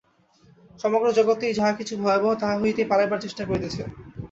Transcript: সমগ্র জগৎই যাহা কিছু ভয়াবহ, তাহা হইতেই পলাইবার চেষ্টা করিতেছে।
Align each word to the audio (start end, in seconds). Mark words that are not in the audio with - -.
সমগ্র 0.79 1.07
জগৎই 1.17 1.53
যাহা 1.53 1.73
কিছু 1.79 1.93
ভয়াবহ, 1.97 2.31
তাহা 2.41 2.55
হইতেই 2.61 2.89
পলাইবার 2.89 3.23
চেষ্টা 3.25 3.43
করিতেছে। 3.45 3.81